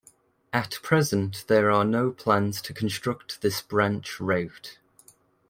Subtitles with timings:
[0.51, 4.79] At present there are no plans to construct this branch route.